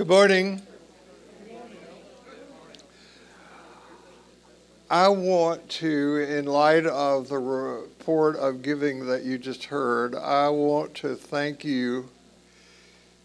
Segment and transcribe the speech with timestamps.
[0.00, 0.62] Good morning.
[4.88, 10.48] I want to, in light of the report of giving that you just heard, I
[10.48, 12.08] want to thank you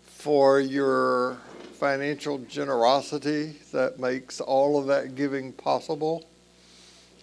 [0.05, 1.37] for your
[1.79, 6.25] financial generosity that makes all of that giving possible.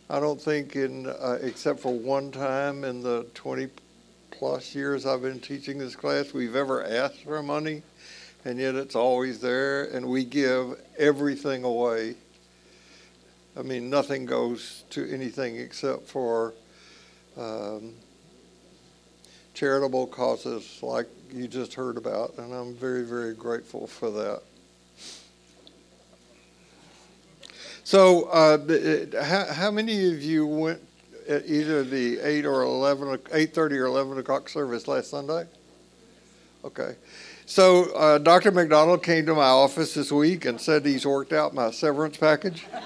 [0.09, 3.69] I don't think, in uh, except for one time in the 20
[4.31, 7.83] plus years I've been teaching this class, we've ever asked for money
[8.45, 12.17] and yet it's always there, and we give everything away.
[13.57, 16.55] I mean, nothing goes to anything except for
[17.37, 17.95] um,
[19.55, 24.43] charitable causes like you just heard about, and I'm very, very grateful for that.
[27.85, 30.81] So, uh, how, how many of you went
[31.29, 35.47] at either the 8 or 11, 8.30 or 11 o'clock service last Sunday?
[36.65, 36.95] Okay.
[37.47, 38.53] So uh, Dr.
[38.53, 42.65] McDonald came to my office this week and said he's worked out my severance package.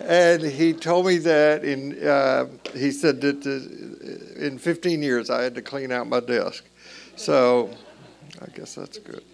[0.00, 3.46] and he told me that in uh, he said that
[4.36, 6.64] in 15 years I had to clean out my desk.
[7.16, 7.70] So
[8.42, 9.24] I guess that's good.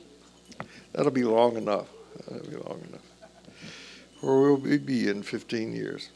[0.92, 1.88] That'll be long enough.
[2.28, 3.02] That'll be long enough.
[4.20, 6.10] Where we'll be in 15 years.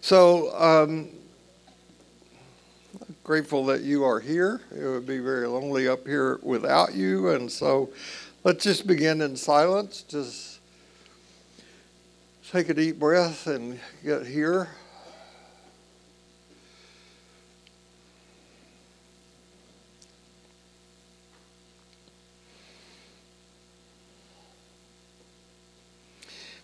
[0.00, 0.56] So.
[0.56, 1.16] Um,
[3.24, 4.60] grateful that you are here.
[4.74, 7.30] It would be very lonely up here without you.
[7.30, 7.90] And so
[8.44, 10.02] let's just begin in silence.
[10.02, 10.60] Just
[12.50, 14.68] take a deep breath and get here.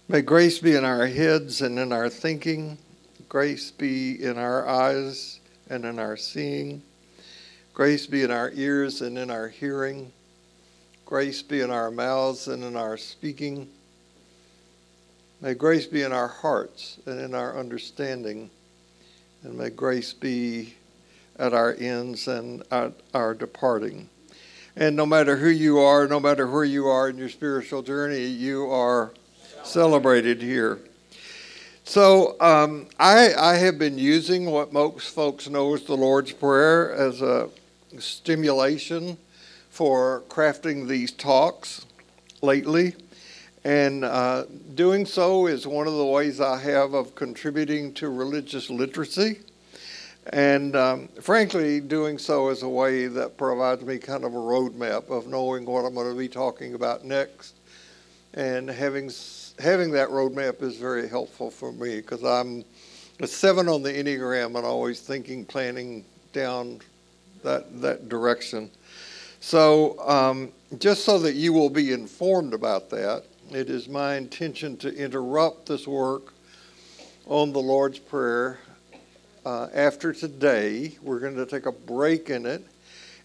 [0.09, 2.79] May grace be in our heads and in our thinking.
[3.29, 6.83] Grace be in our eyes and in our seeing.
[7.75, 10.11] Grace be in our ears and in our hearing.
[11.05, 13.69] Grace be in our mouths and in our speaking.
[15.41, 18.51] May grace be in our hearts and in our understanding.
[19.43, 20.75] And may grace be
[21.39, 24.09] at our ends and at our departing.
[24.75, 28.25] And no matter who you are, no matter where you are in your spiritual journey,
[28.25, 29.13] you are
[29.63, 30.79] celebrated here.
[31.89, 36.93] So um, I, I have been using what most folks know as the Lord's Prayer
[36.93, 37.49] as a
[38.01, 39.17] stimulation
[39.71, 41.87] for crafting these talks
[42.43, 42.97] lately.
[43.63, 48.69] And uh, doing so is one of the ways I have of contributing to religious
[48.69, 49.39] literacy.
[50.33, 55.09] And um, frankly, doing so is a way that provides me kind of a roadmap
[55.09, 57.55] of knowing what I'm going to be talking about next
[58.35, 59.09] and having
[59.59, 62.65] having that roadmap is very helpful for me because I'm
[63.21, 66.81] a seven on the Enneagram and always thinking, planning down
[67.43, 68.71] that, that direction.
[69.41, 74.77] So, um, just so that you will be informed about that, it is my intention
[74.79, 76.35] to interrupt this work
[77.27, 78.59] on the Lord's Prayer
[79.45, 80.97] uh, after today.
[81.01, 82.67] We're going to take a break in it.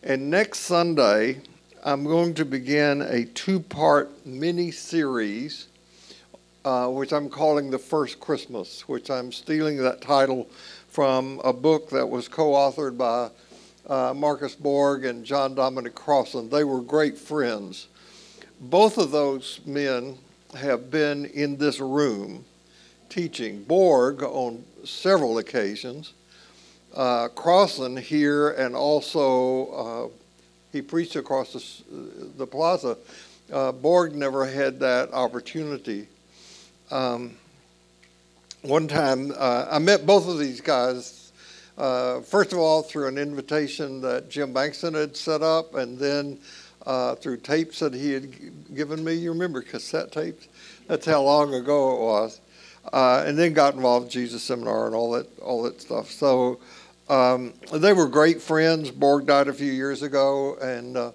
[0.04, 1.42] And next Sunday,
[1.84, 5.68] I'm going to begin a two part mini series
[6.64, 10.50] uh, which I'm calling The First Christmas, which I'm stealing that title
[10.88, 13.30] from a book that was co authored by
[13.88, 16.50] uh, Marcus Borg and John Dominic Crossan.
[16.50, 17.88] They were great friends.
[18.60, 20.18] Both of those men
[20.56, 22.46] have been in this room
[23.10, 23.64] teaching.
[23.64, 26.14] Borg on several occasions,
[26.96, 30.08] uh, Crossan here, and also uh,
[30.72, 32.98] he preached across the, the plaza.
[33.52, 36.08] Uh, Borg never had that opportunity.
[36.92, 37.38] Um,
[38.64, 41.32] one time, uh, I met both of these guys.
[41.78, 46.38] Uh, first of all, through an invitation that Jim Bankson had set up, and then
[46.86, 49.14] uh, through tapes that he had given me.
[49.14, 50.50] You remember cassette tapes?
[50.88, 52.42] That's how long ago it was.
[52.92, 56.12] Uh, and then got involved in Jesus Seminar and all that, all that stuff.
[56.12, 56.60] So
[57.08, 58.92] um, they were great friends.
[58.92, 61.12] Borg died a few years ago, and uh,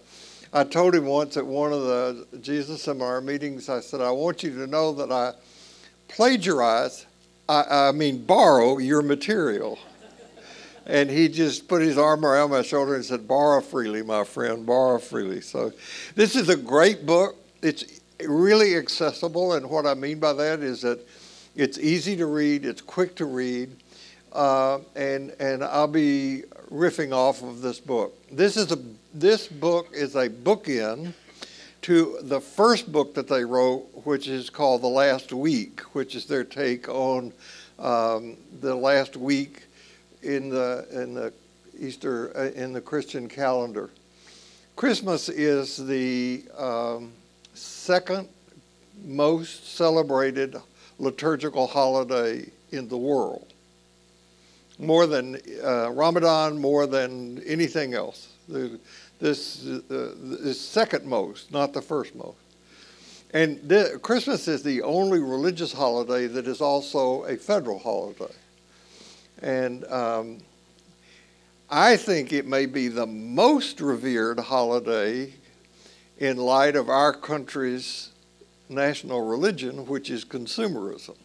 [0.54, 4.42] I told him once at one of the Jesus Seminar meetings, I said, I want
[4.42, 5.34] you to know that I
[6.08, 7.06] plagiarize,
[7.48, 9.78] I, I mean, borrow your material.
[10.86, 14.64] And he just put his arm around my shoulder and said, Borrow freely, my friend,
[14.64, 15.40] borrow freely.
[15.40, 15.72] So,
[16.14, 17.36] this is a great book.
[17.60, 19.54] It's really accessible.
[19.54, 21.00] And what I mean by that is that
[21.56, 23.74] it's easy to read, it's quick to read.
[24.32, 28.14] Uh, and, and I'll be riffing off of this book.
[28.30, 28.78] This, is a,
[29.14, 31.14] this book is a bookend
[31.86, 36.26] to the first book that they wrote, which is called The Last Week, which is
[36.26, 37.32] their take on
[37.78, 39.62] um, the last week
[40.20, 41.32] in the in the
[41.78, 43.90] Easter uh, in the Christian calendar.
[44.74, 47.12] Christmas is the um,
[47.54, 48.28] second
[49.04, 50.56] most celebrated
[50.98, 53.52] liturgical holiday in the world.
[54.80, 58.32] More than uh, Ramadan, more than anything else.
[59.18, 62.38] This uh, is second most, not the first most.
[63.32, 68.32] And Christmas is the only religious holiday that is also a federal holiday.
[69.42, 70.38] And um,
[71.68, 75.32] I think it may be the most revered holiday
[76.18, 78.10] in light of our country's
[78.68, 81.16] national religion, which is consumerism.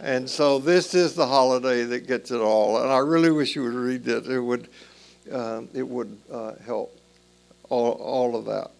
[0.00, 2.82] and so this is the holiday that gets it all.
[2.82, 4.26] And I really wish you would read it.
[4.26, 4.68] It would,
[5.30, 6.96] uh, it would uh, help
[7.68, 8.70] all, all of that.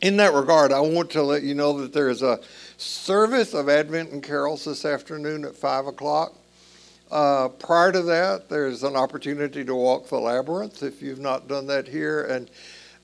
[0.00, 2.40] In that regard, I want to let you know that there is a
[2.76, 6.34] service of Advent and carols this afternoon at 5 o'clock.
[7.10, 11.66] Uh, prior to that, there's an opportunity to walk the labyrinth if you've not done
[11.66, 12.24] that here.
[12.24, 12.50] And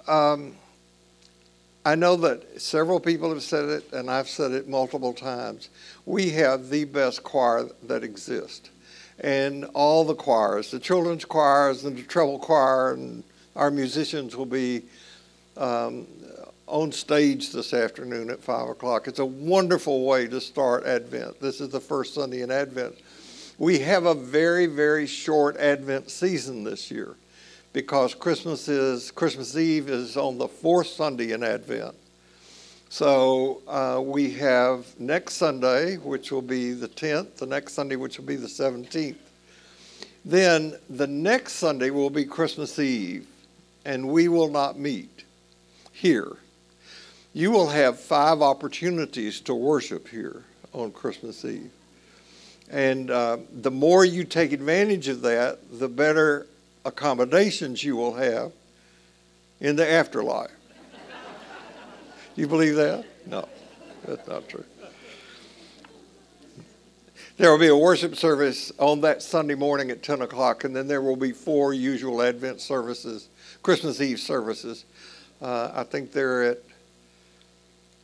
[0.09, 0.57] um,
[1.85, 5.69] I know that several people have said it, and I've said it multiple times.
[6.05, 8.71] We have the best choir that exists.
[9.21, 13.25] And all the choirs, the children's choirs and the treble choir, and
[13.57, 14.83] our musicians will be
[15.57, 16.07] um,
[16.67, 19.09] on stage this afternoon at 5 o'clock.
[19.09, 21.41] It's a wonderful way to start Advent.
[21.41, 22.95] This is the first Sunday in Advent.
[23.59, 27.17] We have a very, very short Advent season this year
[27.73, 31.95] because Christmas is Christmas Eve is on the fourth Sunday in Advent.
[32.91, 38.19] So uh, we have next Sunday, which will be the 10th, the next Sunday, which
[38.19, 39.17] will be the 17th.
[40.25, 43.27] Then the next Sunday will be Christmas Eve,
[43.85, 45.25] and we will not meet
[45.93, 46.37] here.
[47.35, 51.71] You will have five opportunities to worship here on Christmas Eve.
[52.71, 56.47] And uh, the more you take advantage of that, the better
[56.85, 58.53] accommodations you will have
[59.61, 60.51] in the afterlife.
[62.39, 63.05] You believe that?
[63.27, 63.49] No,
[64.05, 64.65] that's not true.
[67.37, 70.87] There will be a worship service on that Sunday morning at 10 o'clock, and then
[70.87, 73.29] there will be four usual Advent services,
[73.63, 74.85] Christmas Eve services.
[75.43, 76.59] Uh, I think they're at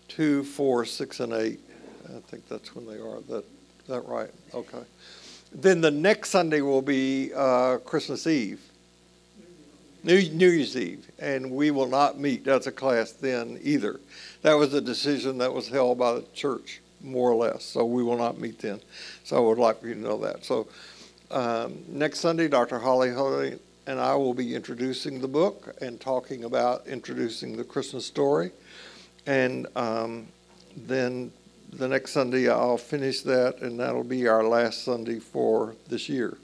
[0.09, 1.61] 2, 4, 6, and 8.
[2.05, 3.21] I think that's when they are.
[3.29, 3.45] That,
[3.89, 4.31] that right?
[4.53, 4.83] Okay.
[5.53, 8.61] Then the next Sunday will be uh, Christmas Eve.
[10.05, 14.01] New, New Year's Eve, and we will not meet as a class then either.
[14.43, 17.65] That was a decision that was held by the church, more or less.
[17.65, 18.81] So we will not meet then.
[19.25, 20.45] So I would like for you to know that.
[20.45, 20.69] So
[21.31, 22.79] um, next Sunday, Dr.
[22.79, 28.07] Holly Holly and I will be introducing the book and talking about introducing the Christmas
[28.07, 28.51] story.
[29.27, 30.29] And um,
[30.77, 31.33] then
[31.73, 36.39] the next Sunday, I'll finish that, and that'll be our last Sunday for this year.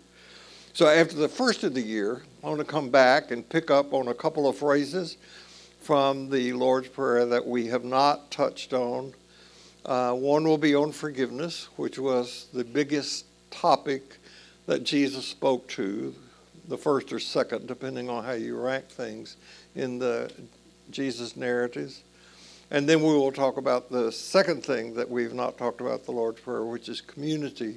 [0.72, 3.92] So after the first of the year, I want to come back and pick up
[3.92, 5.18] on a couple of phrases
[5.82, 9.12] from the Lord's Prayer that we have not touched on.
[9.84, 14.16] Uh, one will be on forgiveness, which was the biggest topic
[14.64, 16.14] that Jesus spoke to,
[16.66, 19.36] the first or second, depending on how you rank things
[19.74, 20.32] in the
[20.90, 22.02] Jesus narratives.
[22.70, 26.12] And then we will talk about the second thing that we've not talked about the
[26.12, 27.76] Lord's Prayer, which is community.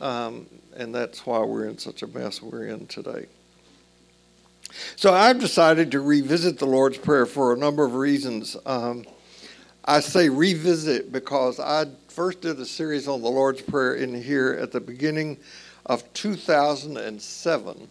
[0.00, 0.46] Um,
[0.76, 3.26] and that's why we're in such a mess we're in today.
[4.96, 8.56] So I've decided to revisit the Lord's Prayer for a number of reasons.
[8.66, 9.04] Um,
[9.84, 14.58] I say revisit because I first did a series on the Lord's Prayer in here
[14.60, 15.38] at the beginning
[15.86, 17.88] of 2007.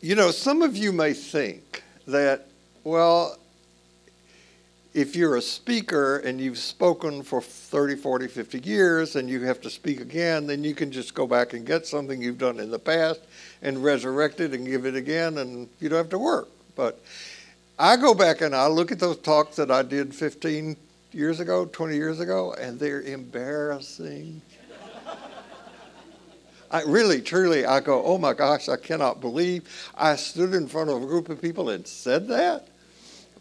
[0.00, 2.46] You know, some of you may think that
[2.82, 3.36] well,
[4.92, 9.60] if you're a speaker and you've spoken for 30, 40, 50 years and you have
[9.60, 12.70] to speak again, then you can just go back and get something you've done in
[12.70, 13.20] the past
[13.62, 16.48] and resurrect it and give it again and you don't have to work.
[16.74, 17.00] But
[17.78, 20.76] I go back and I look at those talks that I did 15
[21.12, 24.42] years ago, 20 years ago, and they're embarrassing.
[26.72, 30.88] I really, truly, I go, oh my gosh, I cannot believe I stood in front
[30.90, 32.68] of a group of people and said that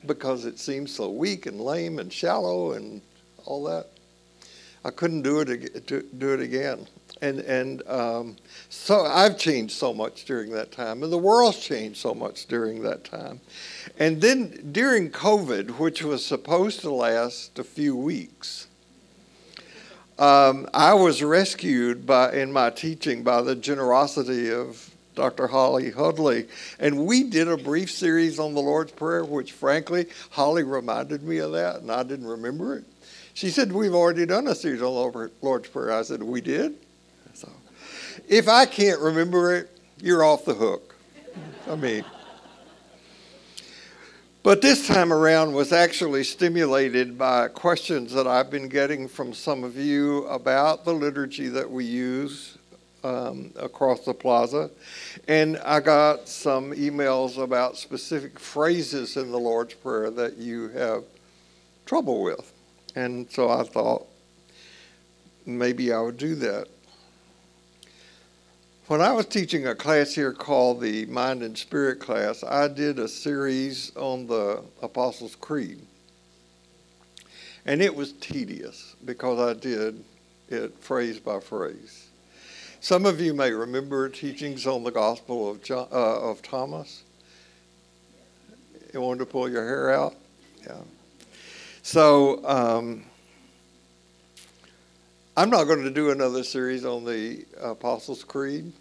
[0.06, 3.01] because it seemed so weak and lame and shallow and
[3.46, 3.88] all that.
[4.86, 6.88] I couldn't do it to do it again,
[7.22, 8.38] and and um,
[8.70, 12.82] so I've changed so much during that time, and the world's changed so much during
[12.84, 13.41] that time,
[13.98, 18.68] and then during COVID, which was supposed to last a few weeks.
[20.18, 25.48] Um, I was rescued by in my teaching by the generosity of Dr.
[25.48, 26.48] Holly Hudley.
[26.80, 31.39] And we did a brief series on the Lord's Prayer, which frankly, Holly reminded me
[31.39, 32.86] of that, and I didn't remember it.
[33.34, 35.94] She said, We've already done a series on the Lord's Prayer.
[35.94, 36.75] I said, We did?
[37.34, 37.50] So
[38.28, 39.70] if I can't remember it,
[40.01, 40.96] you're off the hook.
[41.70, 42.04] I mean,
[44.42, 49.63] but this time around was actually stimulated by questions that I've been getting from some
[49.63, 52.58] of you about the liturgy that we use
[53.03, 54.70] um, across the plaza.
[55.27, 61.03] And I got some emails about specific phrases in the Lord's Prayer that you have
[61.86, 62.51] trouble with.
[62.96, 64.08] And so I thought
[65.46, 66.68] maybe I would do that.
[68.88, 72.98] When I was teaching a class here called the Mind and Spirit class, I did
[72.98, 75.79] a series on the Apostles' Creed.
[77.65, 80.03] And it was tedious because I did
[80.48, 82.09] it phrase by phrase.
[82.82, 87.04] Some of you may remember teachings on the Gospel of, John, uh, of Thomas.
[88.94, 90.16] You wanted to pull your hair out?
[90.66, 90.78] Yeah.
[91.82, 93.04] So, um,
[95.36, 98.72] I'm not going to do another series on the Apostles' Creed.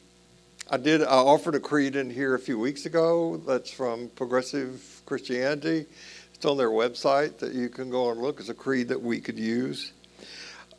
[0.70, 1.02] I did.
[1.02, 3.36] I offered a creed in here a few weeks ago.
[3.48, 5.86] That's from Progressive Christianity.
[6.34, 8.38] It's on their website that you can go and look.
[8.38, 9.92] It's a creed that we could use.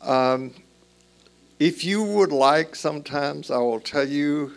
[0.00, 0.54] Um,
[1.60, 4.54] if you would like, sometimes I will tell you,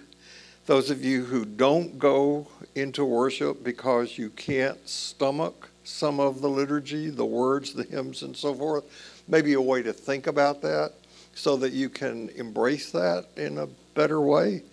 [0.65, 6.47] those of you who don't go into worship because you can't stomach some of the
[6.47, 8.85] liturgy, the words, the hymns, and so forth,
[9.27, 10.93] maybe a way to think about that
[11.35, 14.63] so that you can embrace that in a better way.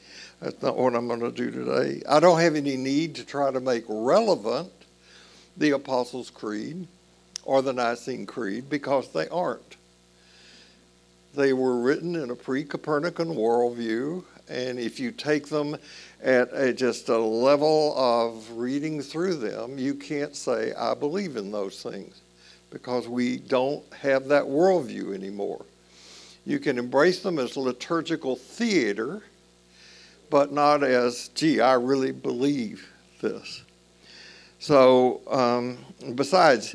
[0.41, 2.01] That's not what I'm going to do today.
[2.09, 4.71] I don't have any need to try to make relevant
[5.57, 6.87] the Apostles' Creed
[7.43, 9.77] or the Nicene Creed because they aren't.
[11.35, 15.77] They were written in a pre Copernican worldview, and if you take them
[16.23, 21.53] at a, just a level of reading through them, you can't say, I believe in
[21.53, 22.21] those things
[22.71, 25.65] because we don't have that worldview anymore.
[26.45, 29.23] You can embrace them as liturgical theater,
[30.31, 32.89] but not as, gee, I really believe
[33.21, 33.63] this.
[34.59, 35.79] So, um,
[36.15, 36.75] besides,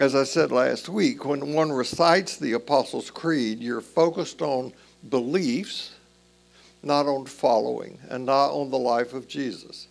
[0.00, 4.72] as I said last week, when one recites the Apostles' Creed, you're focused on
[5.08, 5.94] beliefs,
[6.82, 9.86] not on following, and not on the life of Jesus.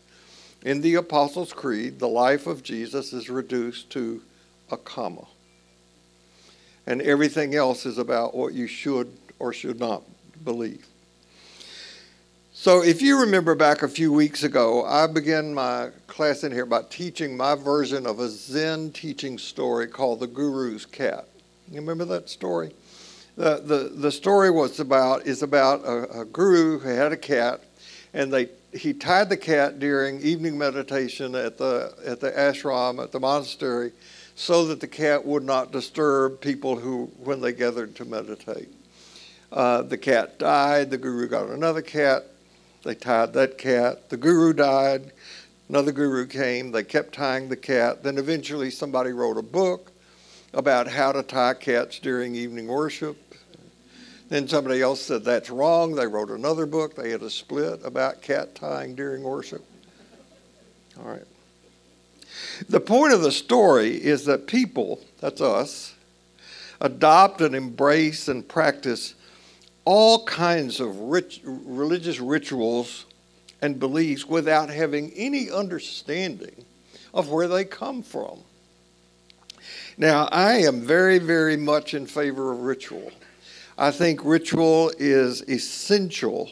[0.64, 4.22] In the Apostles' Creed, the life of Jesus is reduced to
[4.70, 5.26] a comma
[6.90, 10.02] and everything else is about what you should or should not
[10.44, 10.88] believe.
[12.62, 16.66] So, if you remember back a few weeks ago, I began my class in here
[16.66, 21.26] by teaching my version of a Zen teaching story called The Guru's Cat.
[21.72, 22.76] You remember that story?
[23.38, 27.64] The, the, the story was about is about a, a guru who had a cat,
[28.14, 33.14] and they he tied the cat during evening meditation at the at the ashram at
[33.14, 33.94] the monastery
[34.36, 38.68] so that the cat would not disturb people who, when they gathered to meditate.
[39.50, 40.90] Uh, the cat died.
[40.90, 42.26] The guru got another cat.
[42.84, 44.10] They tied that cat.
[44.10, 45.12] The guru died.
[45.68, 46.72] Another guru came.
[46.72, 48.04] They kept tying the cat.
[48.04, 49.92] Then eventually somebody wrote a book
[50.54, 53.18] about how to tie cats during evening worship.
[54.30, 55.96] Then somebody else said that's wrong.
[55.96, 56.96] They wrote another book.
[56.96, 59.66] They had a split about cat tying during worship.
[61.00, 61.26] All right.
[62.70, 65.96] The point of the story is that people, that's us,
[66.80, 69.16] adopt and embrace and practice
[69.90, 73.08] all kinds of rich, religious rituals
[73.64, 76.64] and beliefs without having any understanding
[77.12, 78.40] of where they come from.
[79.98, 83.12] Now, I am very, very much in favor of ritual.
[83.80, 86.52] I think ritual is essential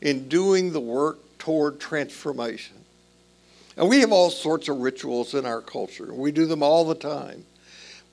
[0.00, 2.76] in doing the work toward transformation.
[3.76, 6.10] And we have all sorts of rituals in our culture.
[6.10, 7.44] We do them all the time.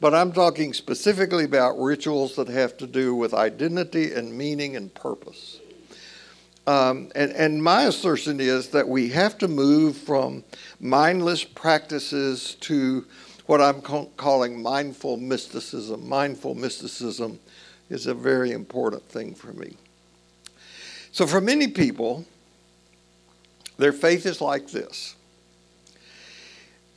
[0.01, 4.93] But I'm talking specifically about rituals that have to do with identity and meaning and
[4.93, 5.59] purpose.
[6.67, 10.43] Um, and, and my assertion is that we have to move from
[10.79, 13.05] mindless practices to
[13.47, 16.07] what I'm calling mindful mysticism.
[16.07, 17.39] Mindful mysticism
[17.89, 19.75] is a very important thing for me.
[21.11, 22.25] So, for many people,
[23.77, 25.15] their faith is like this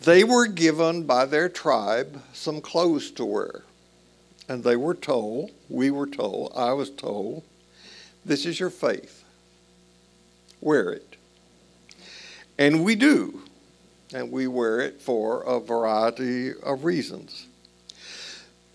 [0.04, 3.62] they were given by their tribe some clothes to wear.
[4.48, 7.44] And they were told, we were told, I was told,
[8.24, 9.24] this is your faith.
[10.60, 11.16] Wear it.
[12.58, 13.42] And we do.
[14.14, 17.46] And we wear it for a variety of reasons.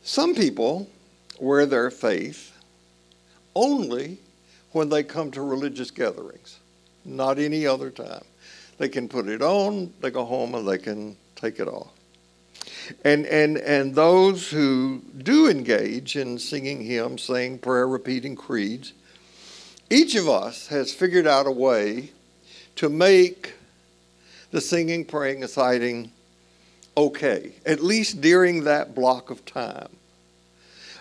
[0.04, 0.90] Some people
[1.40, 2.58] wear their faith
[3.54, 4.18] only
[4.72, 6.60] when they come to religious gatherings,
[7.06, 8.24] not any other time.
[8.78, 11.92] They can put it on, they go home, and they can take it off.
[13.04, 18.94] And, and, and those who do engage in singing hymns, saying prayer, repeating creeds,
[19.90, 22.12] each of us has figured out a way
[22.76, 23.54] to make
[24.52, 26.12] the singing, praying, and citing
[26.96, 29.90] okay, at least during that block of time.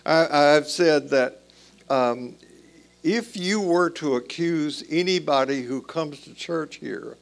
[0.05, 1.41] I, have said that
[1.89, 2.37] um,
[3.03, 7.17] if you were to accuse anybody who comes to church here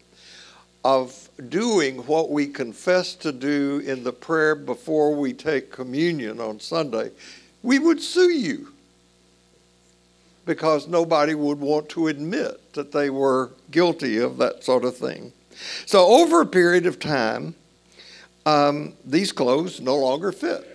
[0.85, 6.61] of doing what we confess to do in the prayer before we take communion on
[6.61, 7.11] Sunday,
[7.63, 8.69] we would sue you
[10.45, 15.33] because nobody would want to admit that they were guilty of that sort of thing.
[15.87, 17.55] So, over a period of time,
[18.45, 20.71] um, these clothes no longer fit.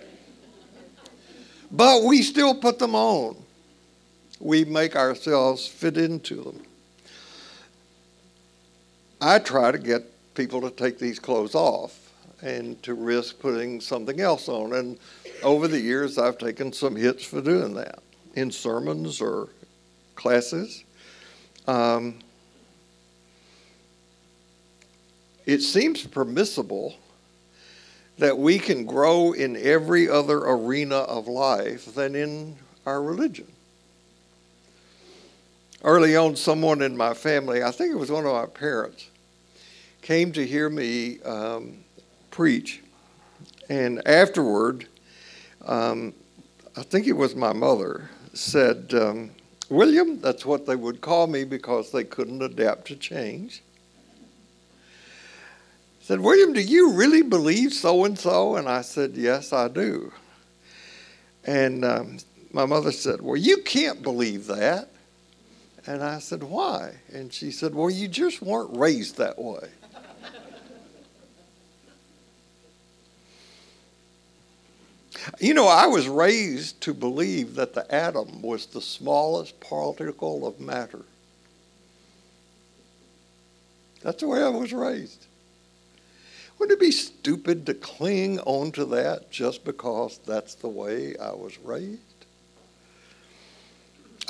[1.70, 3.36] But we still put them on.
[4.40, 6.62] We make ourselves fit into them.
[9.20, 10.02] I try to get
[10.34, 12.12] people to take these clothes off
[12.42, 14.72] and to risk putting something else on.
[14.72, 14.98] And
[15.42, 17.98] over the years, I've taken some hits for doing that
[18.34, 19.48] in sermons or
[20.14, 20.84] classes.
[21.66, 22.20] Um,
[25.44, 26.94] it seems permissible
[28.18, 33.46] that we can grow in every other arena of life than in our religion.
[35.82, 39.08] Early on, someone in my family, I think it was one of my parents,
[40.02, 41.78] came to hear me um,
[42.30, 42.82] preach.
[43.68, 44.86] And afterward,
[45.64, 46.12] um,
[46.76, 49.30] I think it was my mother, said, um,
[49.68, 53.62] William, that's what they would call me because they couldn't adapt to change
[56.10, 58.56] said, William, do you really believe so and so?
[58.56, 60.12] And I said, Yes, I do.
[61.44, 62.16] And um,
[62.52, 64.88] my mother said, Well, you can't believe that.
[65.90, 66.94] And I said, Why?
[67.12, 69.68] And she said, Well, you just weren't raised that way.
[75.40, 80.60] You know, I was raised to believe that the atom was the smallest particle of
[80.60, 81.02] matter.
[84.02, 85.26] That's the way I was raised.
[86.58, 91.32] Wouldn't it be stupid to cling on to that just because that's the way I
[91.32, 92.09] was raised?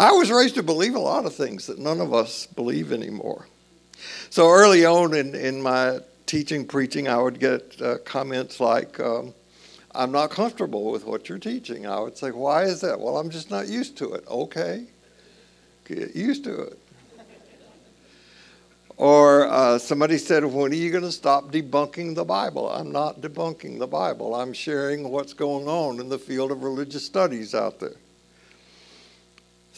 [0.00, 3.46] I was raised to believe a lot of things that none of us believe anymore.
[4.30, 9.34] So early on in, in my teaching, preaching, I would get uh, comments like, um,
[9.94, 11.86] I'm not comfortable with what you're teaching.
[11.86, 12.98] I would say, Why is that?
[12.98, 14.24] Well, I'm just not used to it.
[14.26, 14.86] Okay,
[15.84, 16.78] get used to it.
[18.96, 22.70] Or uh, somebody said, When are you going to stop debunking the Bible?
[22.70, 24.34] I'm not debunking the Bible.
[24.34, 27.96] I'm sharing what's going on in the field of religious studies out there.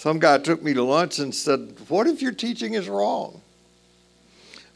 [0.02, 3.40] Some guy took me to lunch and said, What if your teaching is wrong?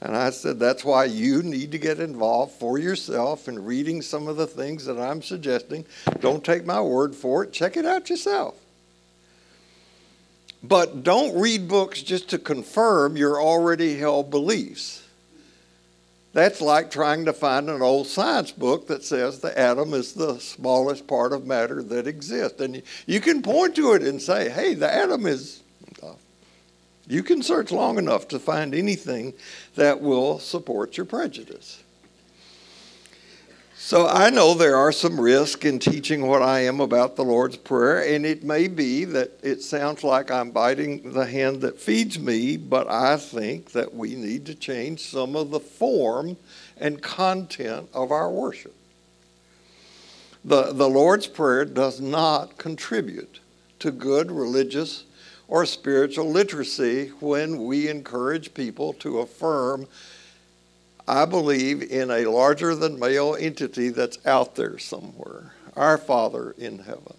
[0.00, 4.28] And I said, That's why you need to get involved for yourself in reading some
[4.28, 5.84] of the things that I'm suggesting.
[6.20, 8.54] Don't take my word for it, check it out yourself.
[10.62, 15.05] But don't read books just to confirm your already held beliefs.
[16.36, 20.38] That's like trying to find an old science book that says the atom is the
[20.38, 22.60] smallest part of matter that exists.
[22.60, 25.62] And you can point to it and say, hey, the atom is.
[27.08, 29.32] You can search long enough to find anything
[29.76, 31.82] that will support your prejudice.
[33.86, 37.56] So I know there are some risk in teaching what I am about the Lord's
[37.56, 42.18] Prayer, and it may be that it sounds like I'm biting the hand that feeds
[42.18, 46.36] me, but I think that we need to change some of the form
[46.76, 48.74] and content of our worship.
[50.44, 53.38] The, the Lord's Prayer does not contribute
[53.78, 55.04] to good religious
[55.46, 59.86] or spiritual literacy when we encourage people to affirm
[61.08, 66.80] I believe in a larger than male entity that's out there somewhere, our Father in
[66.80, 67.14] heaven.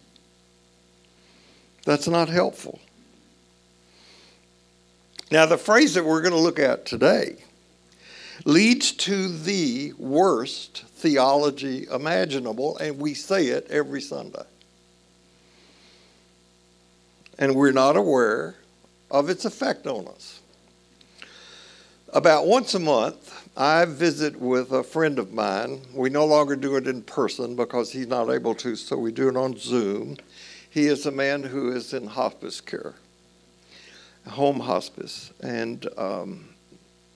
[1.85, 2.79] That's not helpful.
[5.31, 7.37] Now, the phrase that we're going to look at today
[8.45, 14.45] leads to the worst theology imaginable, and we say it every Sunday.
[17.39, 18.55] And we're not aware
[19.11, 20.41] of its effect on us.
[22.13, 25.81] About once a month, I visit with a friend of mine.
[25.91, 29.29] We no longer do it in person because he's not able to, so we do
[29.29, 30.17] it on Zoom.
[30.69, 32.93] He is a man who is in hospice care,
[34.27, 36.49] home hospice, and um,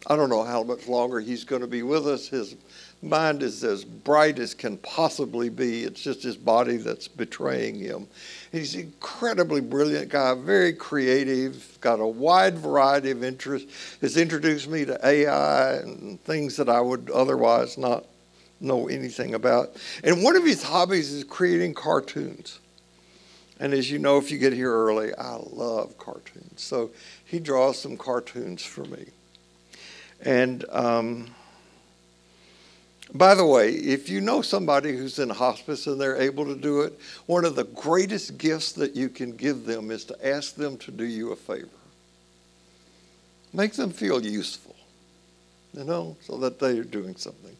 [0.07, 2.27] I don't know how much longer he's going to be with us.
[2.29, 2.55] His
[3.01, 5.83] mind is as bright as can possibly be.
[5.83, 8.07] It's just his body that's betraying him.
[8.51, 13.97] He's an incredibly brilliant guy, very creative, got a wide variety of interests.
[14.01, 18.05] Has introduced me to AI and things that I would otherwise not
[18.59, 19.75] know anything about.
[20.03, 22.59] And one of his hobbies is creating cartoons.
[23.59, 26.61] And as you know, if you get here early, I love cartoons.
[26.61, 26.91] So
[27.25, 29.05] he draws some cartoons for me.
[30.23, 31.27] And um,
[33.13, 36.81] By the way, if you know somebody who's in hospice and they're able to do
[36.81, 40.77] it, one of the greatest gifts that you can give them is to ask them
[40.77, 41.67] to do you a favor.
[43.53, 44.77] Make them feel useful,
[45.73, 47.55] you know, so that they're doing something.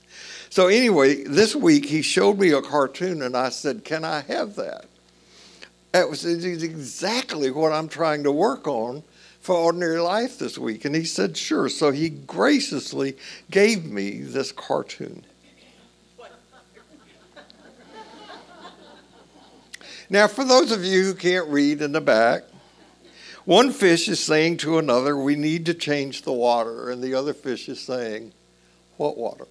[0.49, 4.55] So, anyway, this week he showed me a cartoon and I said, Can I have
[4.55, 4.85] that?
[5.91, 9.03] That was exactly what I'm trying to work on
[9.41, 10.85] for ordinary life this week.
[10.85, 11.67] And he said, Sure.
[11.67, 13.17] So he graciously
[13.49, 15.25] gave me this cartoon.
[20.11, 22.43] Now, for those of you who can't read in the back,
[23.45, 26.89] one fish is saying to another, We need to change the water.
[26.89, 28.33] And the other fish is saying,
[28.97, 29.47] What water?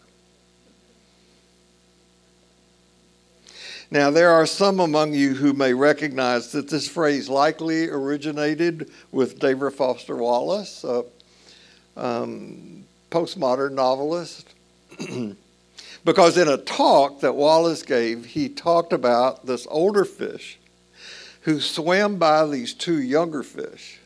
[3.91, 9.39] Now, there are some among you who may recognize that this phrase likely originated with
[9.39, 11.05] David Foster Wallace, a
[11.97, 14.47] um, postmodern novelist.
[16.05, 20.59] Because in a talk that Wallace gave, he talked about this older fish
[21.43, 23.99] who swam by these two younger fish.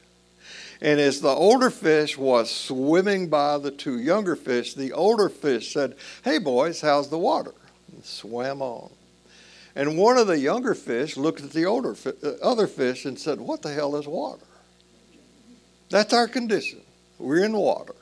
[0.80, 5.72] And as the older fish was swimming by the two younger fish, the older fish
[5.72, 7.54] said, Hey, boys, how's the water?
[7.92, 8.90] And swam on.
[9.76, 13.18] And one of the younger fish looked at the older fi- uh, other fish and
[13.18, 14.44] said, What the hell is water?
[15.90, 16.80] That's our condition.
[17.18, 17.94] We're in water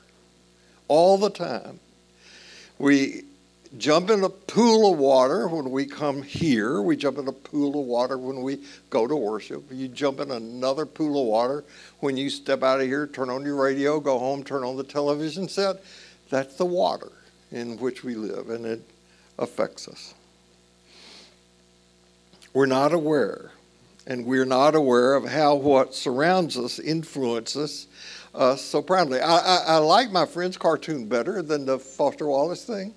[0.87, 1.79] all the time.
[2.77, 3.23] We
[3.77, 6.81] jump in a pool of water when we come here.
[6.81, 8.59] We jump in a pool of water when we
[8.89, 9.63] go to worship.
[9.71, 11.63] You jump in another pool of water
[11.99, 14.83] when you step out of here, turn on your radio, go home, turn on the
[14.83, 15.83] television set.
[16.29, 17.11] That's the water
[17.51, 18.81] in which we live, and it
[19.39, 20.13] affects us.
[22.53, 23.51] We're not aware,
[24.05, 27.87] and we're not aware of how what surrounds us influences
[28.35, 29.19] us so proudly.
[29.19, 32.93] I, I, I like my friend's cartoon better than the Foster Wallace thing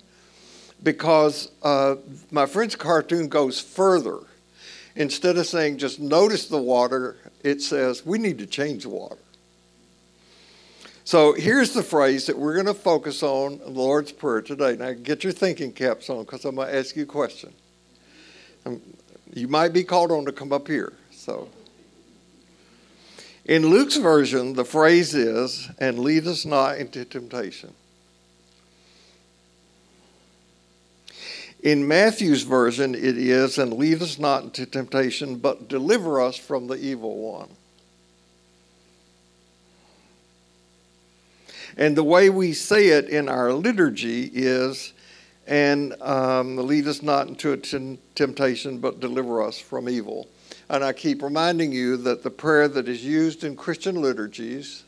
[0.83, 1.95] because uh,
[2.31, 4.19] my friend's cartoon goes further.
[4.95, 9.17] Instead of saying just notice the water, it says we need to change the water.
[11.03, 14.75] So here's the phrase that we're going to focus on in the Lord's Prayer today.
[14.75, 17.53] Now get your thinking caps on because I'm going to ask you a question.
[18.65, 18.81] Um,
[19.33, 20.93] you might be called on to come up here.
[21.11, 21.47] So
[23.45, 27.73] in Luke's version, the phrase is, and lead us not into temptation.
[31.67, 36.67] In Matthew's version, it is, and lead us not into temptation, but deliver us from
[36.67, 37.49] the evil one.
[41.75, 44.93] And the way we say it in our liturgy is,
[45.45, 50.29] and um, lead us not into temptation, but deliver us from evil.
[50.69, 54.85] And I keep reminding you that the prayer that is used in Christian liturgies,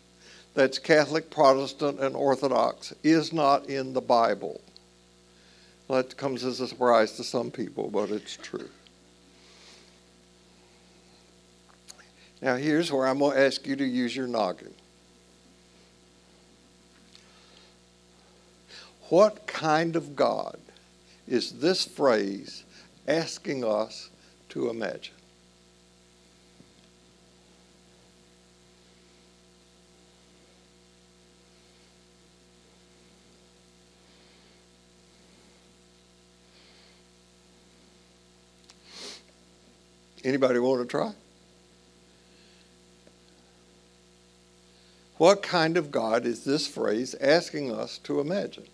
[0.54, 4.62] that's Catholic, Protestant, and Orthodox, is not in the Bible.
[5.89, 8.69] That comes as a surprise to some people, but it's true.
[12.41, 14.73] Now, here's where I'm going to ask you to use your noggin.
[19.10, 20.60] What kind of God
[21.28, 22.63] is this phrase
[23.08, 24.10] asking us
[24.49, 25.15] to imagine?
[40.24, 41.14] Anybody want to try?
[45.18, 48.68] What kind of God is this phrase asking us to imagine?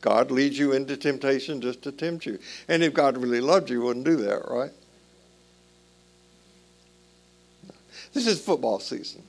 [0.00, 2.40] God leads you into temptation just to tempt you.
[2.66, 4.72] And if God really loved you, he wouldn't do that, right?
[8.12, 9.22] This is football season.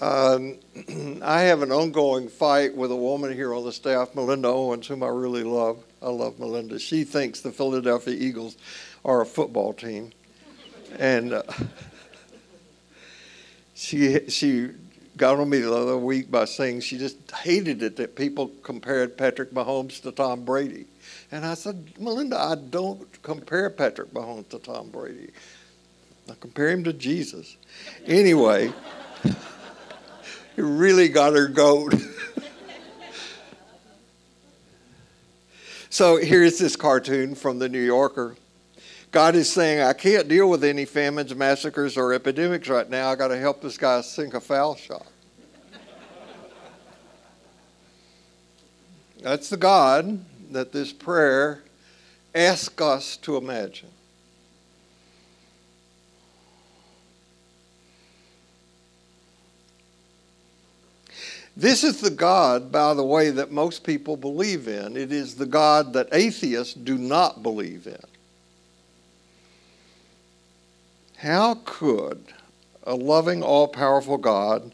[0.00, 0.56] Um,
[1.22, 5.02] I have an ongoing fight with a woman here on the staff, Melinda Owens, whom
[5.02, 5.82] I really love.
[6.02, 6.78] I love Melinda.
[6.78, 8.56] She thinks the Philadelphia Eagles
[9.04, 10.12] are a football team,
[10.98, 11.42] and uh,
[13.74, 14.70] she she
[15.18, 19.18] got on me the other week by saying she just hated it that people compared
[19.18, 20.86] Patrick Mahomes to Tom Brady.
[21.30, 25.30] And I said, Melinda, I don't compare Patrick Mahomes to Tom Brady.
[26.30, 27.58] I compare him to Jesus.
[28.06, 28.72] Anyway.
[30.62, 31.94] really got her goat.
[35.90, 38.36] so here's this cartoon from the New Yorker.
[39.10, 43.10] God is saying, I can't deal with any famines, massacres, or epidemics right now.
[43.10, 45.06] I got to help this guy sink a foul shot.
[49.20, 51.62] That's the God that this prayer
[52.34, 53.90] asks us to imagine.
[61.56, 64.96] This is the God, by the way, that most people believe in.
[64.96, 68.00] It is the God that atheists do not believe in.
[71.16, 72.24] How could
[72.84, 74.72] a loving, all powerful God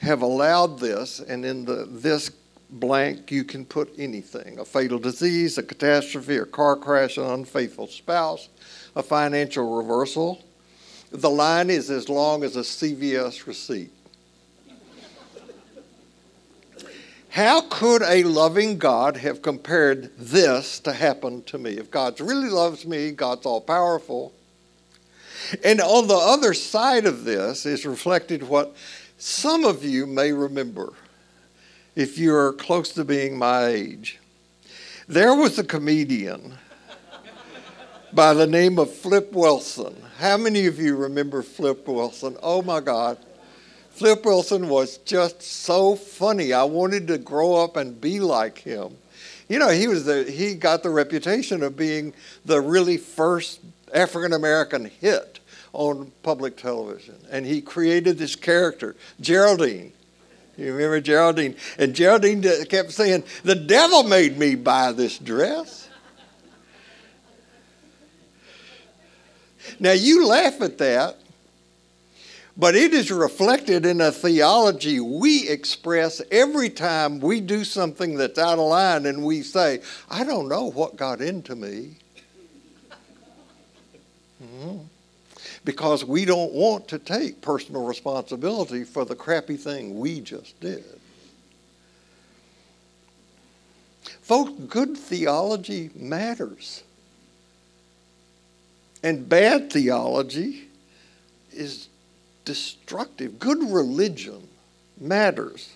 [0.00, 2.30] have allowed this, and in the this
[2.70, 7.86] blank you can put anything a fatal disease, a catastrophe, a car crash, an unfaithful
[7.86, 8.48] spouse,
[8.96, 10.42] a financial reversal.
[11.10, 13.90] The line is as long as a CVS receipt.
[17.30, 21.72] How could a loving God have compared this to happen to me?
[21.72, 24.32] If God really loves me, God's all powerful.
[25.62, 28.74] And on the other side of this is reflected what
[29.18, 30.92] some of you may remember
[31.94, 34.18] if you're close to being my age.
[35.06, 36.54] There was a comedian
[38.12, 39.94] by the name of Flip Wilson.
[40.18, 42.36] How many of you remember Flip Wilson?
[42.42, 43.18] Oh my God.
[43.98, 46.52] Flip Wilson was just so funny.
[46.52, 48.96] I wanted to grow up and be like him.
[49.48, 53.58] You know, he was the he got the reputation of being the really first
[53.92, 55.40] African American hit
[55.72, 57.16] on public television.
[57.28, 59.92] And he created this character, Geraldine.
[60.56, 61.56] You remember Geraldine?
[61.76, 65.88] And Geraldine kept saying, The devil made me buy this dress.
[69.80, 71.18] Now you laugh at that,
[72.58, 78.38] but it is reflected in a theology we express every time we do something that's
[78.38, 81.96] out of line and we say, I don't know what got into me.
[84.42, 84.78] Mm-hmm
[85.68, 90.82] because we don't want to take personal responsibility for the crappy thing we just did.
[94.22, 96.82] Folks, good theology matters.
[99.02, 100.68] And bad theology
[101.52, 101.88] is
[102.48, 103.38] destructive.
[103.38, 104.48] Good religion
[104.98, 105.70] matters.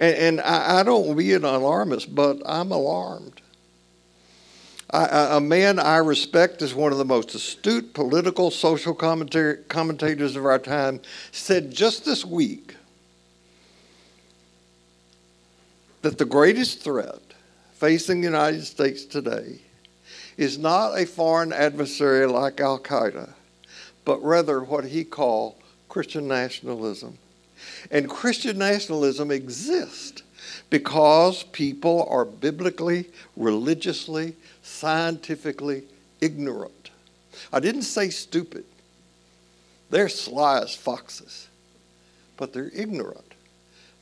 [0.00, 3.40] And, and I, I don't be an alarmist, but I'm alarmed.
[4.92, 10.44] I, a man I respect as one of the most astute political, social commentators of
[10.44, 12.74] our time, said just this week
[16.02, 17.20] that the greatest threat
[17.74, 19.60] facing the United States today
[20.36, 23.34] is not a foreign adversary like Al Qaeda,
[24.10, 25.54] but rather what he called
[25.88, 27.16] Christian nationalism.
[27.92, 30.24] And Christian nationalism exists
[30.68, 35.84] because people are biblically, religiously, scientifically
[36.20, 36.90] ignorant.
[37.52, 38.64] I didn't say stupid.
[39.90, 41.46] They're sly as foxes,
[42.36, 43.34] but they're ignorant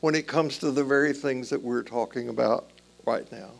[0.00, 2.70] when it comes to the very things that we're talking about
[3.04, 3.50] right now.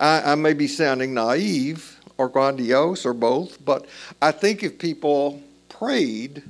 [0.00, 3.86] I, I may be sounding naive or grandiose or both, but
[4.20, 6.42] I think if people prayed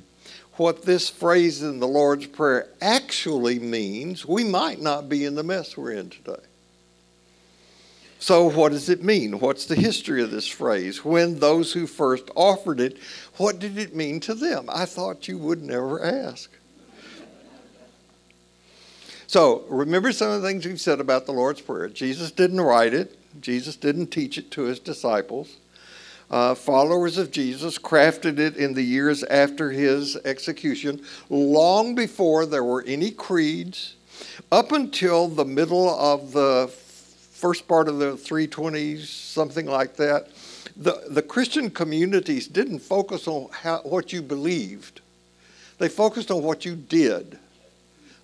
[0.53, 5.43] what this phrase in the Lord's Prayer actually means, we might not be in the
[5.43, 6.43] mess we're in today.
[8.21, 9.39] So, what does it mean?
[9.39, 11.05] What's the history of this phrase?
[11.05, 12.97] When those who first offered it,
[13.37, 14.65] what did it mean to them?
[14.67, 16.51] I thought you would never ask.
[19.27, 21.87] So, remember some of the things we've said about the Lord's Prayer.
[21.87, 25.57] Jesus didn't write it, Jesus didn't teach it to his disciples.
[26.29, 32.63] Uh, followers of Jesus crafted it in the years after his execution, long before there
[32.63, 33.95] were any creeds,
[34.51, 36.71] up until the middle of the
[37.39, 40.27] first part of the 320s, something like that,
[40.75, 45.01] the, the Christian communities didn't focus on how, what you believed.
[45.77, 47.39] They focused on what you did,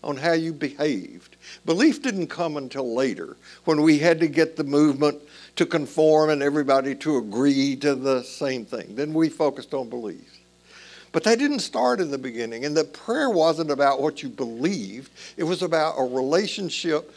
[0.06, 1.36] on how you behaved.
[1.66, 5.20] Belief didn't come until later, when we had to get the movement
[5.56, 8.96] to conform and everybody to agree to the same thing.
[8.96, 10.40] Then we focused on belief.
[11.12, 12.66] But that didn't start in the beginning.
[12.66, 17.14] And the prayer wasn't about what you believed, it was about a relationship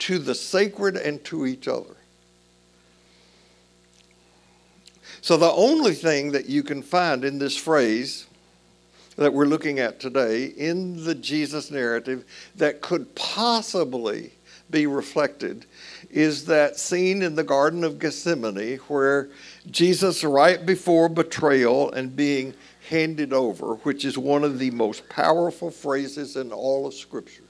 [0.00, 1.94] to the sacred and to each other.
[5.20, 8.26] So, the only thing that you can find in this phrase
[9.16, 12.24] that we're looking at today in the Jesus narrative
[12.56, 14.32] that could possibly
[14.70, 15.66] be reflected
[16.10, 19.28] is that scene in the Garden of Gethsemane where
[19.70, 22.54] Jesus, right before betrayal and being
[22.88, 27.44] handed over, which is one of the most powerful phrases in all of Scripture,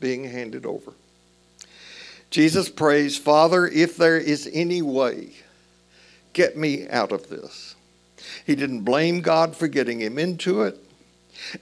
[0.00, 0.92] being handed over.
[2.30, 5.34] Jesus prays, Father, if there is any way,
[6.32, 7.74] get me out of this.
[8.46, 10.78] He didn't blame God for getting him into it.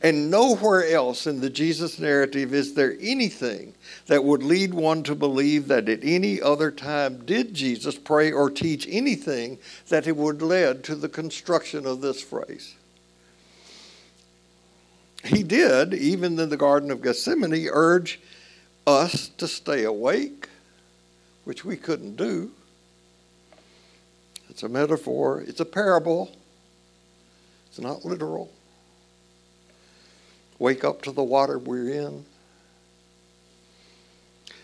[0.02, 3.74] And nowhere else in the Jesus narrative is there anything
[4.06, 8.50] that would lead one to believe that at any other time did Jesus pray or
[8.50, 12.74] teach anything that it would lead to the construction of this phrase.
[15.24, 18.20] he did, even in the Garden of Gethsemane, urge
[18.86, 20.48] us to stay awake,
[21.44, 22.50] which we couldn't do.
[24.48, 26.34] It's a metaphor, it's a parable,
[27.70, 28.50] it's not literal.
[30.58, 32.24] Wake up to the water we're in.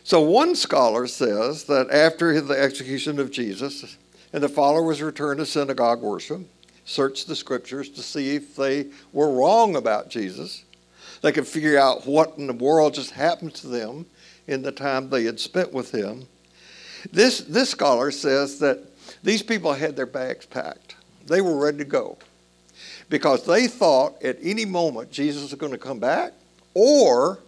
[0.02, 3.96] So, one scholar says that after the execution of Jesus
[4.32, 6.40] and the followers returned to synagogue worship,
[6.84, 10.64] searched the scriptures to see if they were wrong about Jesus,
[11.22, 14.06] they could figure out what in the world just happened to them
[14.48, 16.26] in the time they had spent with him.
[17.12, 18.80] This, this scholar says that
[19.22, 20.96] these people had their bags packed.
[21.26, 22.18] They were ready to go
[23.08, 26.32] because they thought at any moment Jesus was going to come back
[26.74, 27.40] or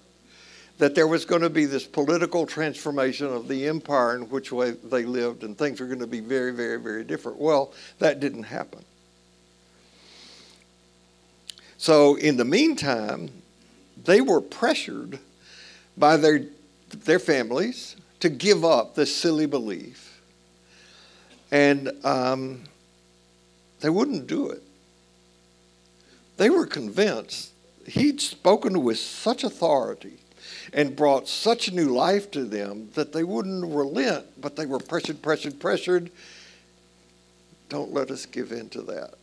[0.78, 4.70] that there was going to be this political transformation of the empire in which way
[4.70, 7.38] they lived and things were going to be very, very, very different.
[7.38, 8.84] Well, that didn't happen.
[11.76, 13.30] So, in the meantime,
[14.04, 15.18] they were pressured
[15.96, 16.44] by their,
[16.90, 20.20] their families to give up this silly belief.
[21.50, 22.64] And um,
[23.80, 24.62] they wouldn't do it.
[26.38, 27.50] They were convinced
[27.86, 30.18] he'd spoken with such authority
[30.72, 35.20] and brought such new life to them that they wouldn't relent, but they were pressured,
[35.20, 36.10] pressured, pressured.
[37.68, 39.14] Don't let us give in to that.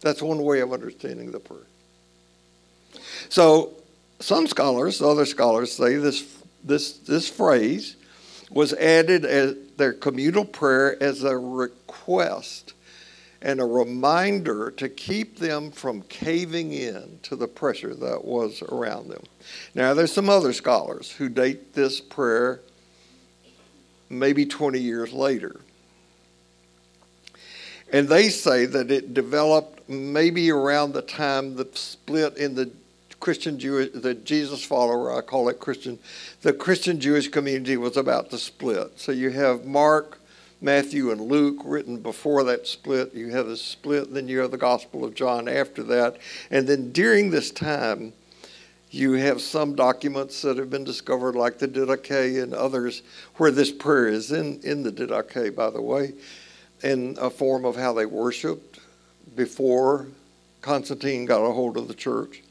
[0.00, 1.60] That's one way of understanding the prayer.
[3.30, 3.72] So,
[4.20, 6.24] some scholars, other scholars say this,
[6.62, 7.96] this, this phrase
[8.50, 12.74] was added as their communal prayer as a request
[13.44, 19.10] and a reminder to keep them from caving in to the pressure that was around
[19.10, 19.22] them.
[19.74, 22.62] Now, there's some other scholars who date this prayer
[24.08, 25.60] maybe 20 years later.
[27.92, 32.70] And they say that it developed maybe around the time the split in the
[33.20, 35.98] Christian Jewish, the Jesus follower, I call it Christian,
[36.40, 38.98] the Christian Jewish community was about to split.
[38.98, 40.18] So you have Mark,
[40.64, 43.12] Matthew and Luke written before that split.
[43.12, 46.16] You have the split, then you have the Gospel of John after that.
[46.50, 48.14] And then during this time,
[48.90, 53.02] you have some documents that have been discovered, like the Didache and others,
[53.36, 56.14] where this prayer is in, in the Didache, by the way,
[56.82, 58.78] in a form of how they worshiped
[59.36, 60.06] before
[60.62, 62.42] Constantine got a hold of the church.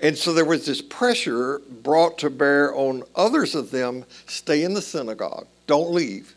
[0.00, 4.72] And so there was this pressure brought to bear on others of them stay in
[4.72, 6.35] the synagogue, don't leave.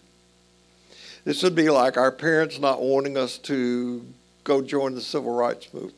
[1.25, 4.05] This would be like our parents not wanting us to
[4.43, 5.95] go join the civil rights movement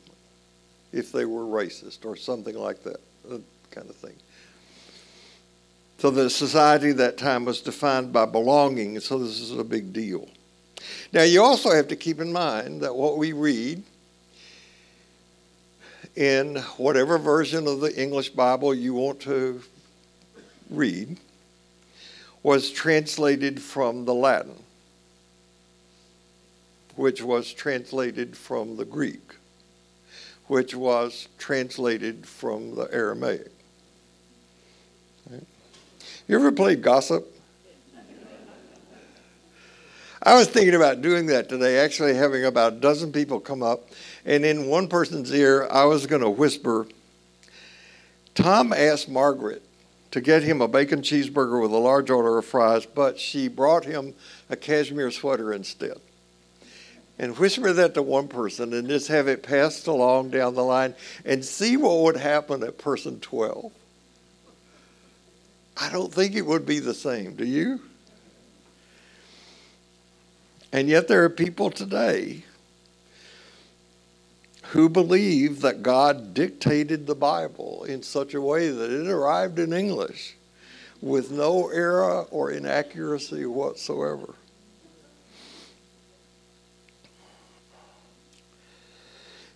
[0.92, 3.38] if they were racist or something like that, uh,
[3.70, 4.14] kind of thing.
[5.98, 9.92] So the society at that time was defined by belonging, so this is a big
[9.92, 10.28] deal.
[11.12, 13.84] Now you also have to keep in mind that what we read
[16.16, 19.62] in whatever version of the English Bible you want to
[20.68, 21.18] read
[22.42, 24.56] was translated from the Latin
[26.96, 29.34] which was translated from the Greek,
[30.46, 33.50] which was translated from the Aramaic.
[35.30, 35.46] Right?
[36.28, 37.28] You ever played gossip?
[40.24, 43.88] I was thinking about doing that today, actually having about a dozen people come up,
[44.24, 46.86] and in one person's ear, I was going to whisper,
[48.34, 49.64] Tom asked Margaret
[50.12, 53.84] to get him a bacon cheeseburger with a large order of fries, but she brought
[53.84, 54.14] him
[54.48, 56.00] a cashmere sweater instead
[57.22, 60.92] and whisper that to one person and just have it passed along down the line
[61.24, 63.70] and see what would happen at person 12.
[65.80, 67.80] I don't think it would be the same, do you?
[70.72, 72.42] And yet there are people today
[74.70, 79.72] who believe that God dictated the Bible in such a way that it arrived in
[79.72, 80.34] English
[81.00, 84.34] with no error or inaccuracy whatsoever.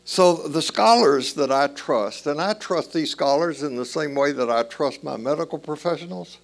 [0.09, 4.31] So, the scholars that I trust, and I trust these scholars in the same way
[4.31, 6.39] that I trust my medical professionals,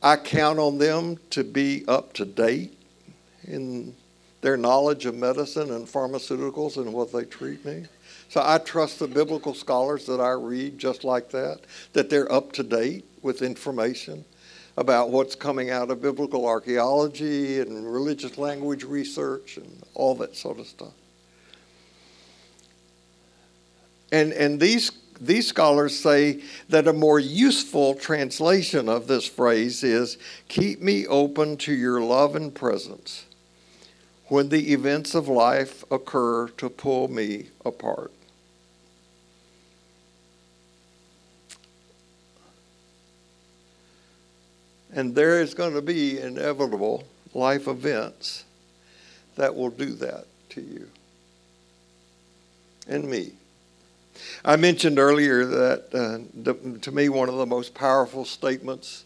[0.00, 2.78] I count on them to be up to date
[3.42, 3.96] in
[4.40, 7.86] their knowledge of medicine and pharmaceuticals and what they treat me.
[8.28, 11.62] So I trust the biblical scholars that I read just like that,
[11.92, 14.24] that they're up to date with information
[14.76, 20.60] about what's coming out of biblical archaeology and religious language research and all that sort
[20.60, 20.92] of stuff.
[24.12, 24.90] And, and these,
[25.20, 31.56] these scholars say that a more useful translation of this phrase is keep me open
[31.58, 33.26] to your love and presence
[34.26, 38.12] when the events of life occur to pull me apart.
[44.92, 48.44] And there is going to be inevitable life events
[49.36, 50.88] that will do that to you
[52.88, 53.32] and me.
[54.44, 59.04] I mentioned earlier that uh, the, to me, one of the most powerful statements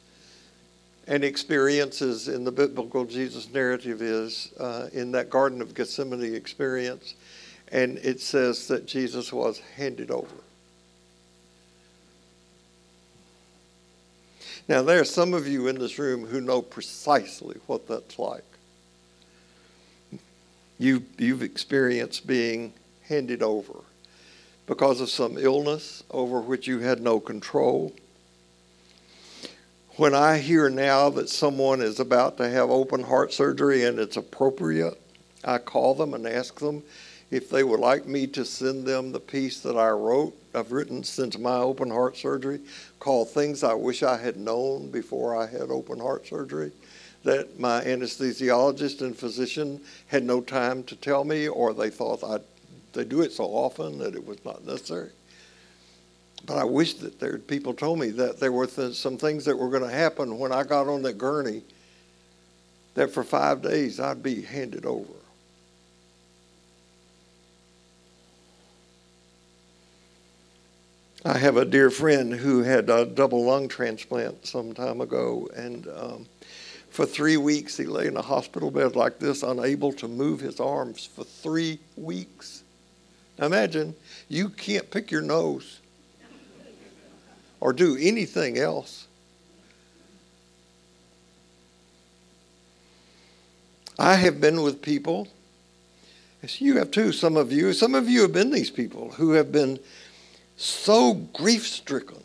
[1.07, 7.15] and experiences in the biblical Jesus narrative is uh, in that Garden of Gethsemane experience,
[7.73, 10.37] and it says that Jesus was handed over.
[14.69, 18.45] Now, there are some of you in this room who know precisely what that's like.
[20.79, 23.81] You, you've experienced being handed over
[24.67, 27.93] because of some illness over which you had no control.
[29.97, 34.17] When I hear now that someone is about to have open heart surgery and it's
[34.17, 35.01] appropriate,
[35.45, 36.83] I call them and ask them
[37.31, 41.03] if they would like me to send them the piece that I wrote, I've written
[41.05, 42.61] since my open heart surgery,
[43.01, 46.73] called Things I Wish I Had Known Before I Had Open Heart Surgery,
[47.25, 52.43] that my anesthesiologist and physician had no time to tell me, or they thought I'd
[52.95, 55.11] they do it so often that it was not necessary.
[56.47, 59.57] But I wish that there people told me that there were th- some things that
[59.57, 61.63] were going to happen when I got on that gurney.
[62.95, 65.13] That for five days I'd be handed over.
[71.27, 75.89] I have a dear friend who had a double lung transplant some time ago, and
[75.97, 76.27] um,
[76.91, 80.61] for three weeks he lay in a hospital bed like this, unable to move his
[80.61, 82.64] arms for three weeks.
[83.39, 83.95] Now imagine
[84.29, 85.81] you can't pick your nose
[87.61, 89.07] or do anything else.
[93.99, 95.29] I have been with people,
[96.43, 99.33] as you have too, some of you, some of you have been these people who
[99.33, 99.79] have been
[100.57, 102.23] so grief stricken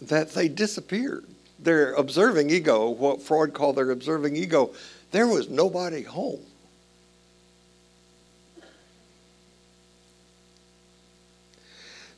[0.00, 1.24] that they disappeared.
[1.58, 4.74] Their observing ego, what Freud called their observing ego,
[5.10, 6.40] there was nobody home.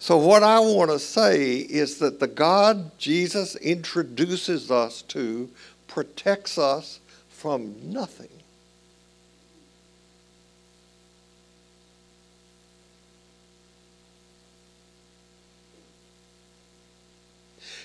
[0.01, 5.51] So, what I want to say is that the God Jesus introduces us to
[5.89, 8.31] protects us from nothing.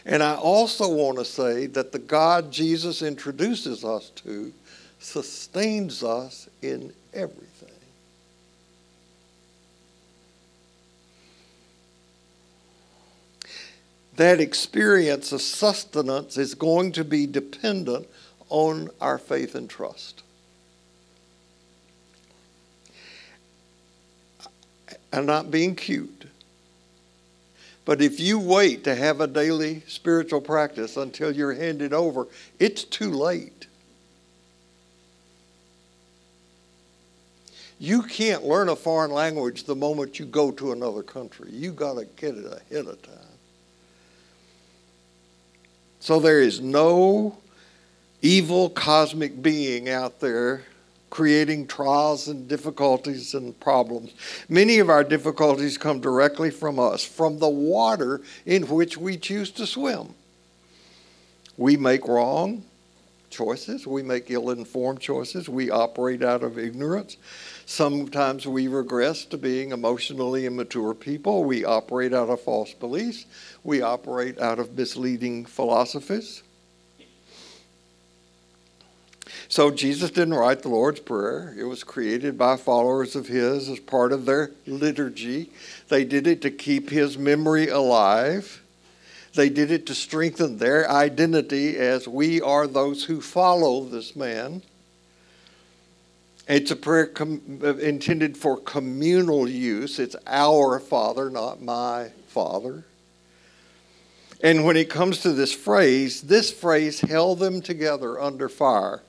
[0.05, 4.53] And I also want to say that the God Jesus introduces us to
[4.99, 7.74] sustains us in everything.
[14.15, 18.07] That experience of sustenance is going to be dependent
[18.49, 20.23] on our faith and trust.
[25.11, 26.25] I'm not being cute.
[27.85, 32.27] But if you wait to have a daily spiritual practice until you're handed over,
[32.59, 33.67] it's too late.
[37.77, 41.51] You can't learn a foreign language the moment you go to another country.
[41.51, 43.24] You got to get it ahead of time.
[46.05, 47.35] So there is no
[48.21, 50.61] evil cosmic being out there
[51.09, 54.13] creating trials and difficulties and problems.
[54.47, 59.49] Many of our difficulties come directly from us, from the water in which we choose
[59.53, 60.13] to swim.
[61.57, 62.63] We make wrong
[63.35, 67.17] choices, we make ill informed choices, we operate out of ignorance.
[67.65, 71.43] Sometimes we regress to being emotionally immature people.
[71.43, 73.25] We operate out of false beliefs.
[73.63, 76.43] We operate out of misleading philosophies.
[79.47, 81.55] So Jesus didn't write the Lord's Prayer.
[81.57, 85.51] It was created by followers of his as part of their liturgy.
[85.89, 88.61] They did it to keep his memory alive.
[89.35, 94.61] They did it to strengthen their identity as we are those who follow this man.
[96.47, 99.99] It's a prayer com- uh, intended for communal use.
[99.99, 102.85] It's our Father, not my Father.
[104.41, 109.01] And when it comes to this phrase, this phrase held them together under fire.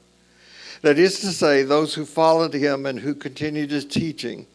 [0.82, 4.46] That is to say, those who followed him and who continued his teaching,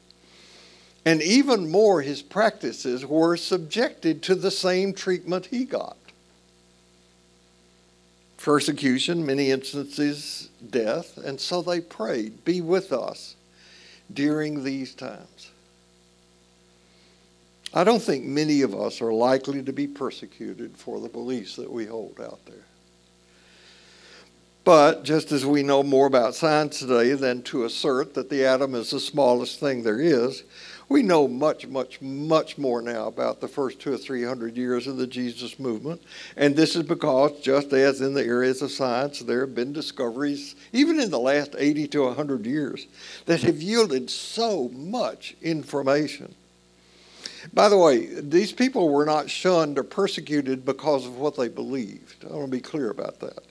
[1.06, 5.98] and even more his practices, were subjected to the same treatment he got
[8.42, 11.18] persecution, many instances, death.
[11.18, 13.36] And so they prayed, Be with us
[14.12, 15.52] during these times.
[17.74, 21.72] I don't think many of us are likely to be persecuted for the beliefs that
[21.72, 22.66] we hold out there.
[24.64, 28.76] But just as we know more about science today than to assert that the atom
[28.76, 30.44] is the smallest thing there is,
[30.92, 34.88] We know much, much, much more now about the first two or three hundred years
[34.88, 36.04] of the Jesus movement.
[36.36, 40.54] And this is because, just as in the areas of science, there have been discoveries,
[40.74, 42.88] even in the last 80 to 100 years,
[43.26, 46.36] that have yielded so much information.
[47.54, 52.26] By the way, these people were not shunned or persecuted because of what they believed.
[52.26, 53.46] I want to be clear about that.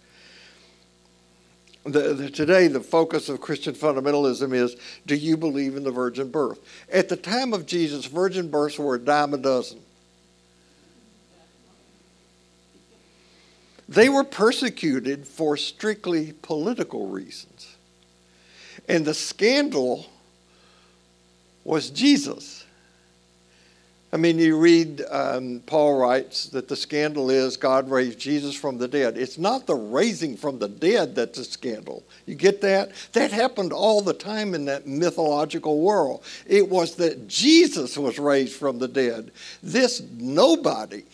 [1.84, 4.76] The, the, today, the focus of Christian fundamentalism is
[5.06, 6.60] do you believe in the virgin birth?
[6.92, 9.80] At the time of Jesus, virgin births were a dime a dozen.
[13.88, 17.76] They were persecuted for strictly political reasons.
[18.88, 20.06] And the scandal
[21.64, 22.59] was Jesus.
[24.12, 28.76] I mean, you read, um, Paul writes that the scandal is God raised Jesus from
[28.76, 29.16] the dead.
[29.16, 32.02] It's not the raising from the dead that's a scandal.
[32.26, 32.90] You get that?
[33.12, 36.24] That happened all the time in that mythological world.
[36.44, 39.30] It was that Jesus was raised from the dead.
[39.62, 41.04] This nobody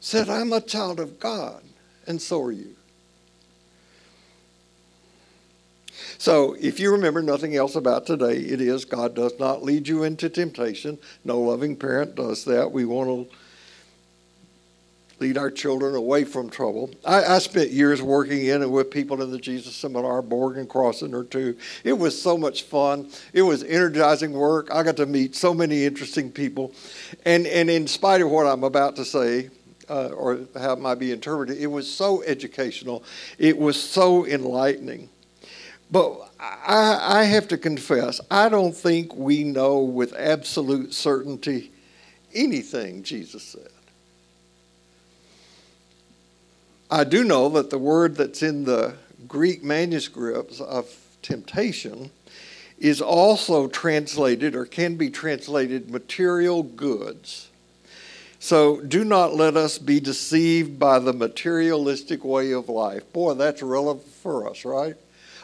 [0.00, 1.62] said, I'm a child of God,
[2.06, 2.76] and so are you.
[6.20, 10.02] So, if you remember nothing else about today, it is God does not lead you
[10.02, 10.98] into temptation.
[11.24, 12.70] No loving parent does that.
[12.70, 13.36] We want to
[15.18, 16.90] lead our children away from trouble.
[17.06, 21.14] I, I, spent years working in and with people in the Jesus Seminar, Borg Crossan
[21.14, 21.56] or two.
[21.84, 23.08] It was so much fun.
[23.32, 24.68] It was energizing work.
[24.70, 26.74] I got to meet so many interesting people.
[27.24, 29.48] And, and in spite of what I'm about to say,
[29.88, 33.04] uh, or how it might be interpreted, it was so educational.
[33.38, 35.08] It was so enlightening.
[35.90, 41.72] But I, I have to confess, I don't think we know with absolute certainty
[42.32, 43.68] anything Jesus said.
[46.90, 48.94] I do know that the word that's in the
[49.28, 52.10] Greek manuscripts of temptation
[52.78, 57.48] is also translated or can be translated material goods.
[58.38, 63.12] So do not let us be deceived by the materialistic way of life.
[63.12, 64.96] Boy, that's relevant for us, right?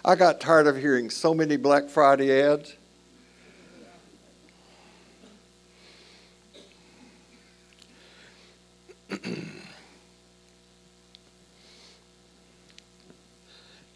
[0.09, 2.77] I got tired of hearing so many Black Friday ads.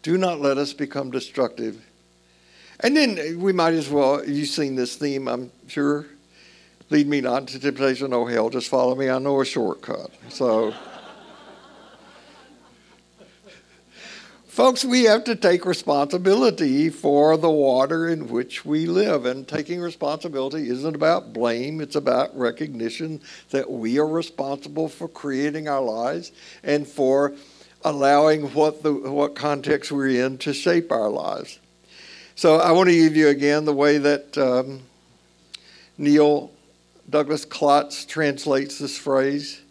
[0.03, 1.81] Do not let us become destructive.
[2.81, 6.07] And then we might as well, you've seen this theme, I'm sure.
[6.89, 10.11] Lead me not into temptation, oh hell, just follow me, I know a shortcut.
[10.27, 10.73] So.
[14.51, 19.25] Folks, we have to take responsibility for the water in which we live.
[19.25, 23.21] And taking responsibility isn't about blame, it's about recognition
[23.51, 26.33] that we are responsible for creating our lives
[26.63, 27.33] and for
[27.85, 31.57] allowing what, the, what context we're in to shape our lives.
[32.35, 34.81] So I want to give you again the way that um,
[35.97, 36.51] Neil
[37.09, 39.61] Douglas Klotz translates this phrase.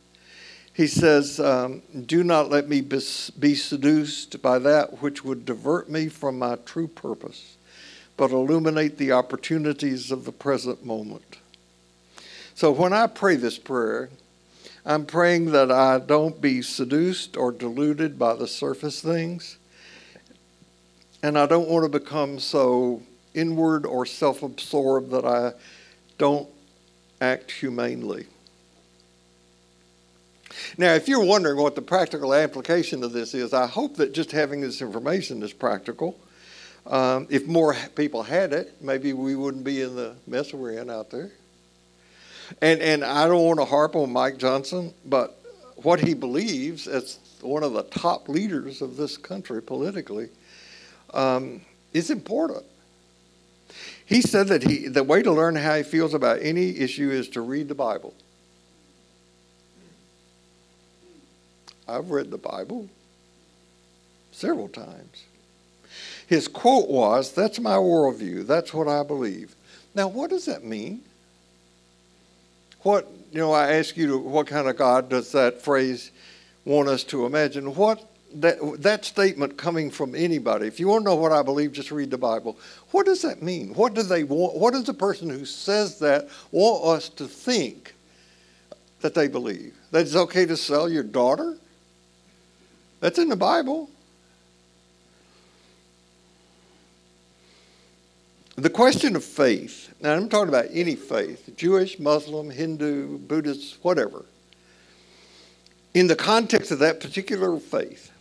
[0.81, 6.09] He says, um, Do not let me be seduced by that which would divert me
[6.09, 7.59] from my true purpose,
[8.17, 11.37] but illuminate the opportunities of the present moment.
[12.55, 14.09] So when I pray this prayer,
[14.87, 19.59] I'm praying that I don't be seduced or deluded by the surface things.
[21.23, 23.03] And I don't want to become so
[23.35, 25.53] inward or self absorbed that I
[26.17, 26.49] don't
[27.21, 28.29] act humanely.
[30.79, 34.33] Now, if you're wondering what the practical application of this is, I hope that just
[34.33, 36.19] having this information is practical.
[36.87, 40.91] Um, if more people had it, maybe we wouldn't be in the mess we're in
[40.91, 41.31] out there.
[42.61, 45.41] And and I don't want to harp on Mike Johnson, but
[45.77, 50.29] what he believes as one of the top leaders of this country politically
[51.15, 51.61] um,
[51.93, 52.65] is important.
[54.05, 57.29] He said that he the way to learn how he feels about any issue is
[57.31, 58.15] to read the Bible.
[61.91, 62.89] I've read the Bible
[64.33, 65.25] several times.
[66.27, 68.47] His quote was, That's my worldview.
[68.47, 69.55] That's what I believe.
[69.95, 71.03] Now, what does that mean?
[72.83, 76.11] What, you know, I ask you, to, what kind of God does that phrase
[76.65, 77.75] want us to imagine?
[77.75, 81.73] What that, that statement coming from anybody, if you want to know what I believe,
[81.73, 82.57] just read the Bible.
[82.93, 83.75] What does that mean?
[83.75, 84.57] What do they want?
[84.57, 87.95] What does the person who says that want us to think
[89.01, 89.75] that they believe?
[89.91, 91.57] That it's okay to sell your daughter?
[93.01, 93.91] That's in the Bible.
[98.57, 104.27] The question of faith, now I'm talking about any faith Jewish, Muslim, Hindu, Buddhist, whatever.
[105.95, 108.13] In the context of that particular faith,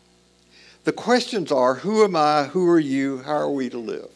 [0.85, 4.09] the questions are who am I, who are you, how are we to live?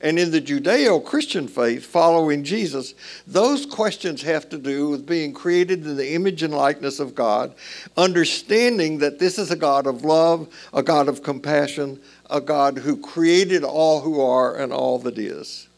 [0.00, 2.94] And in the Judeo Christian faith, following Jesus,
[3.26, 7.54] those questions have to do with being created in the image and likeness of God,
[7.96, 12.96] understanding that this is a God of love, a God of compassion, a God who
[12.96, 15.68] created all who are and all that is.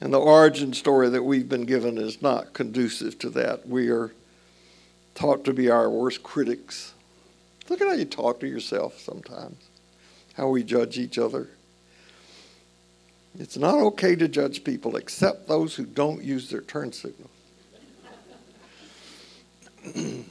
[0.00, 3.68] And the origin story that we've been given is not conducive to that.
[3.68, 4.12] We are
[5.14, 6.94] taught to be our worst critics.
[7.68, 9.62] Look at how you talk to yourself sometimes,
[10.34, 11.48] how we judge each other.
[13.38, 17.30] It's not okay to judge people except those who don't use their turn signal.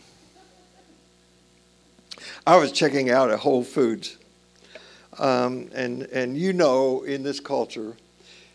[2.46, 4.18] I was checking out at Whole Foods,
[5.18, 7.96] um, and, and you know in this culture,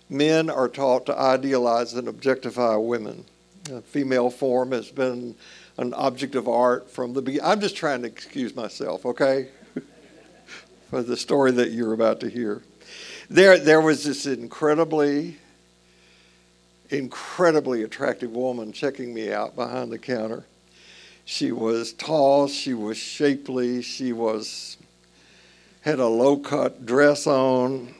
[0.08, 3.24] men are taught to idealize and objectify women.
[3.72, 5.34] Uh, female form has been
[5.78, 7.48] an object of art from the beginning.
[7.48, 9.48] I'm just trying to excuse myself, okay,
[10.90, 12.62] for the story that you're about to hear.
[13.30, 15.38] There, there was this incredibly,
[16.90, 20.44] incredibly attractive woman checking me out behind the counter.
[21.24, 24.76] She was tall, she was shapely, she was
[25.80, 27.94] had a low cut dress on,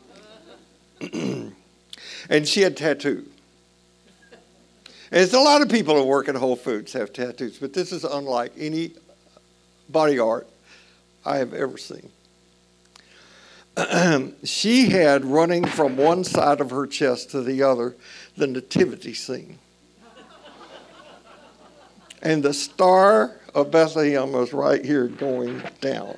[1.13, 1.55] and
[2.45, 3.27] she had tattoo.
[5.11, 7.93] And it's a lot of people who work at Whole Foods have tattoos, but this
[7.93, 8.93] is unlike any
[9.89, 10.49] body art
[11.25, 12.11] I have ever seen.
[14.45, 17.97] she had running from one side of her chest to the other
[18.37, 19.59] the nativity scene.
[22.23, 26.17] and the star of Bethlehem was right here going down.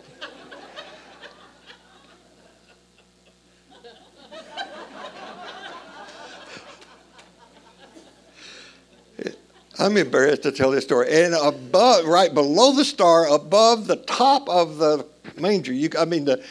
[9.79, 11.13] I'm embarrassed to tell this story.
[11.13, 15.07] And above, right below the star, above the top of the
[15.39, 16.43] manger, you, I mean the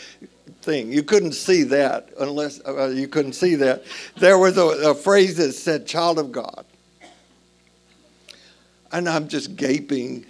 [0.65, 0.91] thing.
[0.91, 3.83] You couldn't see that unless uh, you couldn't see that.
[4.17, 6.65] There was a, a phrase that said "child of God,"
[8.91, 10.25] and I'm just gaping.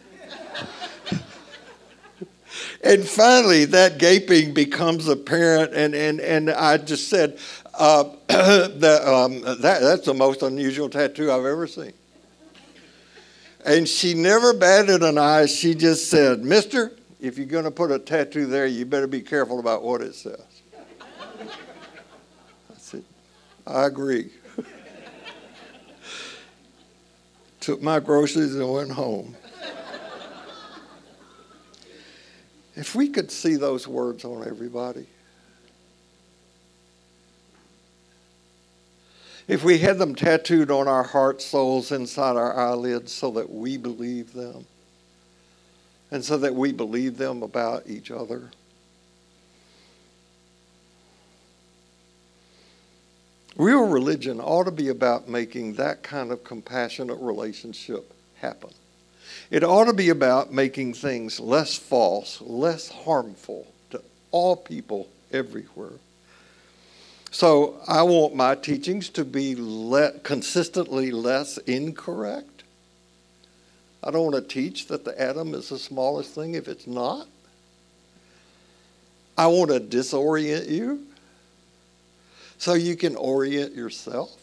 [2.83, 7.39] and finally, that gaping becomes apparent, and and and I just said,
[7.73, 11.93] uh, um, that that's the most unusual tattoo I've ever seen.
[13.65, 15.47] And she never batted an eye.
[15.47, 16.91] She just said, Mister,
[17.25, 20.13] if you're going to put a tattoo there, you better be careful about what it
[20.13, 20.43] says.
[21.41, 23.03] I said,
[23.65, 24.29] I agree.
[27.59, 29.35] Took my groceries and went home.
[32.75, 35.07] if we could see those words on everybody,
[39.47, 43.77] if we had them tattooed on our heart, souls, inside our eyelids so that we
[43.77, 44.67] believe them,
[46.11, 48.51] and so that we believe them about each other.
[53.57, 58.71] Real religion ought to be about making that kind of compassionate relationship happen.
[59.49, 64.01] It ought to be about making things less false, less harmful to
[64.31, 65.93] all people everywhere.
[67.31, 72.54] So I want my teachings to be le- consistently less incorrect.
[74.05, 77.27] I don't want to teach that the atom is the smallest thing if it's not.
[79.37, 81.07] I want to disorient you
[82.57, 84.37] so you can orient yourself.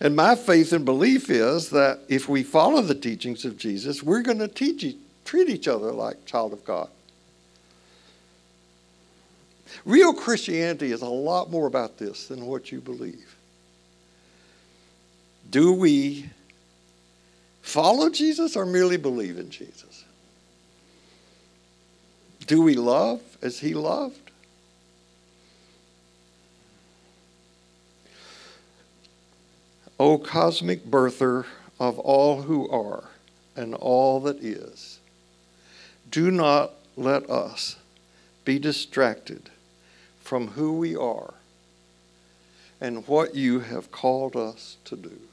[0.00, 4.22] And my faith and belief is that if we follow the teachings of Jesus, we're
[4.22, 6.88] going to teach, treat each other like child of God.
[9.84, 13.34] Real Christianity is a lot more about this than what you believe.
[15.50, 16.28] Do we
[17.68, 20.04] follow Jesus or merely believe in Jesus?
[22.46, 24.30] Do we love as he loved?
[30.00, 31.44] O cosmic birther
[31.78, 33.04] of all who are
[33.54, 34.98] and all that is,
[36.10, 37.76] do not let us
[38.46, 39.50] be distracted
[40.22, 41.34] from who we are
[42.80, 45.27] and what you have called us to do.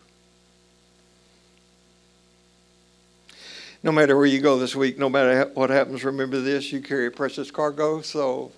[3.86, 7.12] No matter where you go this week, no matter what happens, remember this you carry
[7.12, 8.02] precious cargo.
[8.02, 8.52] So,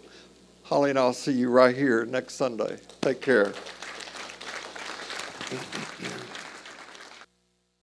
[0.63, 2.77] Holly and I'll see you right here next Sunday.
[3.01, 3.51] Take care.